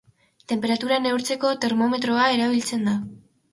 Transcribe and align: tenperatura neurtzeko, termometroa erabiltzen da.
tenperatura 0.51 0.97
neurtzeko, 1.03 1.53
termometroa 1.67 2.27
erabiltzen 2.39 2.91
da. 2.93 2.99